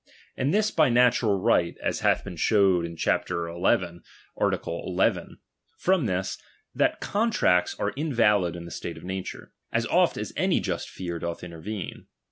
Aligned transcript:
And 0.35 0.51
this 0.51 0.71
by 0.71 0.89
natural 0.89 1.37
right, 1.39 1.77
as 1.77 1.99
hath 1.99 2.23
been 2.23 2.35
showed 2.35 2.87
in 2.87 2.95
chap. 2.95 3.29
ir. 3.29 3.47
art. 3.47 3.93
11, 4.51 5.37
from 5.77 6.05
this, 6.07 6.39
that 6.73 6.99
contracts 6.99 7.75
are 7.79 7.91
invalid 7.95 8.55
in 8.55 8.65
the 8.65 8.71
state 8.71 8.97
of 8.97 9.03
nature, 9.03 9.53
as 9.71 9.85
oft 9.85 10.17
as 10.17 10.33
any 10.35 10.59
just 10.59 10.89
fear 10.89 11.19
doth 11.19 11.43
intervene. 11.43 12.07